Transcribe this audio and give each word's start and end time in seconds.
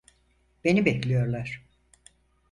Beni 0.63 0.85
bekliyorlar. 0.85 1.61